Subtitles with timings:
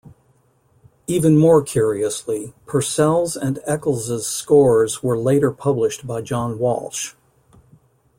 [1.05, 7.13] Even more curiously, Purcell's and Eccles's scores were later published by John Walsh.